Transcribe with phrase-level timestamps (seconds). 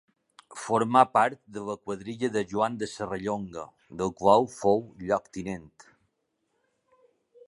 [0.59, 3.65] Formà part de la quadrilla de Joan de Serrallonga,
[4.01, 4.81] del qual fou
[5.11, 5.69] lloctinent.